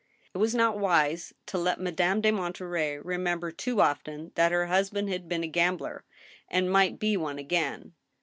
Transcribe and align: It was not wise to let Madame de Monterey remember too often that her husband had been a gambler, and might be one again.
It 0.33 0.39
was 0.39 0.55
not 0.55 0.79
wise 0.79 1.31
to 1.45 1.59
let 1.59 1.79
Madame 1.79 2.21
de 2.21 2.31
Monterey 2.31 2.97
remember 2.97 3.51
too 3.51 3.81
often 3.81 4.31
that 4.33 4.51
her 4.51 4.65
husband 4.65 5.09
had 5.09 5.29
been 5.29 5.43
a 5.43 5.47
gambler, 5.47 6.03
and 6.49 6.71
might 6.71 6.97
be 6.97 7.15
one 7.15 7.37
again. 7.37 7.93